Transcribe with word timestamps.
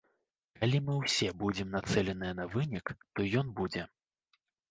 Калі 0.59 0.77
мы 0.87 0.93
ўсе 1.01 1.27
будзем 1.41 1.69
нацэленыя 1.75 2.33
на 2.41 2.45
вынік, 2.55 2.93
то 3.19 3.27
ён 3.43 3.47
будзе. 3.63 3.87